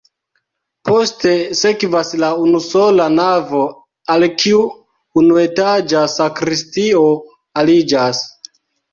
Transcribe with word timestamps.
Poste 0.89 1.31
sekvas 1.57 2.07
la 2.21 2.29
unusola 2.45 3.05
navo, 3.15 3.61
al 4.13 4.25
kiu 4.43 4.61
unuetaĝa 5.23 6.01
sakristio 6.15 7.03
aliĝas. 7.63 8.23